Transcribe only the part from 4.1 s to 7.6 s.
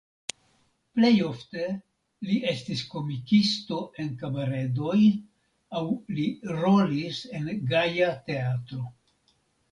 kabaredoj aŭ li rolis en